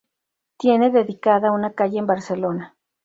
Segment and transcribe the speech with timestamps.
[0.57, 2.75] Tiene dedicada una calle en Barcelona.